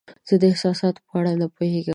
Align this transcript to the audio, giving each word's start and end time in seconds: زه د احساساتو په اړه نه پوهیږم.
زه 0.27 0.35
د 0.41 0.43
احساساتو 0.51 0.99
په 1.07 1.13
اړه 1.19 1.31
نه 1.41 1.47
پوهیږم. 1.55 1.89